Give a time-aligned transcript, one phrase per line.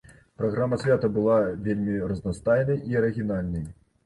[0.39, 1.35] Праграма свята была
[1.67, 3.71] вельмі разнастайнай і арыгінальнай.